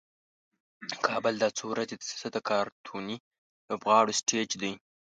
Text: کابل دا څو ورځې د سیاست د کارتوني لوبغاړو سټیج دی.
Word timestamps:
کابل 1.07 1.33
دا 1.43 1.49
څو 1.57 1.63
ورځې 1.71 1.95
د 1.97 2.01
سیاست 2.09 2.31
د 2.35 2.37
کارتوني 2.49 3.17
لوبغاړو 3.69 4.17
سټیج 4.19 4.49
دی. 4.61 4.73